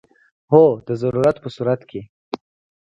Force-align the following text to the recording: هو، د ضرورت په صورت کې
هو، 0.51 0.65
د 0.87 0.89
ضرورت 1.01 1.37
په 1.43 1.49
صورت 1.55 1.81
کې 1.89 2.01